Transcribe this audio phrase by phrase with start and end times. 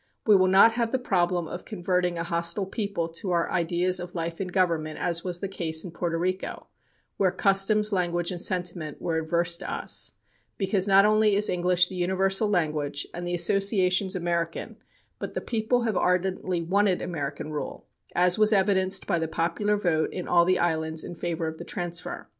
[0.25, 4.15] We will not have the problem of converting a hostile people to our ideas of
[4.15, 6.65] life and government, as was the case in Porto Rico,
[7.17, 10.13] where customs, language and sentiment were adverse to us,
[10.57, 14.75] because not only is English the universal language and the associations American,
[15.19, 20.11] but the people have ardently wanted American rule, as was evidenced by the popular vote
[20.11, 22.27] in all the islands in favor of the transfer.